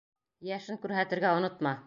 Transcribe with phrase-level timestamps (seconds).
[0.51, 1.79] Йәшен күрһәтергә онотма.